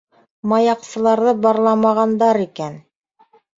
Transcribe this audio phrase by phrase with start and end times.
[0.53, 2.83] Маяҡсыларҙы барламағандар икән.